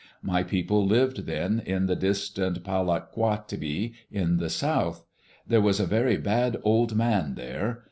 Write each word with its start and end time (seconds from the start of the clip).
My 0.23 0.41
people 0.41 0.83
lived 0.83 1.27
then 1.27 1.61
in 1.63 1.85
the 1.85 1.95
distant 1.95 2.63
Pa 2.63 2.81
lat 2.81 3.11
Kwa 3.11 3.43
bi 3.59 3.93
in 4.11 4.37
the 4.37 4.49
South. 4.49 5.05
There 5.45 5.61
was 5.61 5.79
a 5.79 5.85
very 5.85 6.17
bad 6.17 6.57
old 6.63 6.95
man 6.95 7.35
there. 7.35 7.79